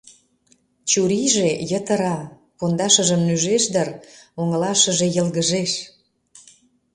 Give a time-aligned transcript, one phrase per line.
[0.89, 2.17] Чурийже йытыра,
[2.57, 3.89] пондашыжым нӱжеш дыр—
[4.39, 5.71] оҥылашыже йылгыжеш.